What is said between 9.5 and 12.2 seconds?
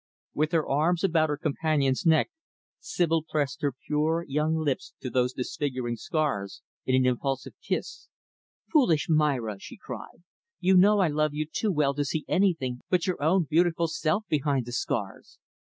she cried, "you know I love you too well to